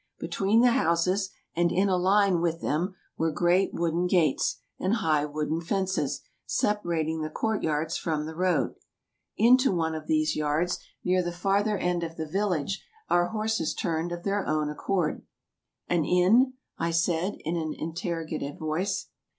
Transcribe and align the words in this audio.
Between 0.17 0.61
the 0.61 0.71
houses, 0.71 1.29
and 1.55 1.71
in 1.71 1.87
a 1.87 1.95
line 1.95 2.41
with 2.41 2.59
them, 2.59 2.95
were 3.19 3.29
great 3.31 3.71
wooden 3.71 4.07
gates 4.07 4.57
and 4.79 4.95
high 4.95 5.25
wooden 5.25 5.61
fences, 5.61 6.21
separating 6.47 7.21
the 7.21 7.29
court 7.29 7.61
yards 7.61 7.97
from 7.97 8.25
the 8.25 8.33
road. 8.33 8.73
Into 9.37 9.71
one 9.71 9.93
of 9.93 10.07
these 10.07 10.35
EUROPE 10.35 10.39
207 10.39 10.39
yards, 10.39 10.79
near 11.03 11.21
the 11.21 11.37
farther 11.37 11.77
end 11.77 12.01
of 12.03 12.15
the 12.17 12.25
village, 12.25 12.83
our 13.09 13.27
horses 13.27 13.75
turned 13.75 14.11
of 14.11 14.23
their 14.23 14.43
own 14.47 14.71
accord. 14.71 15.21
*' 15.57 15.87
An 15.87 16.03
inn?" 16.03 16.53
I 16.79 16.89
said, 16.89 17.35
in 17.45 17.55
an 17.55 17.75
interrogative 17.77 18.57
tone. 18.57 18.83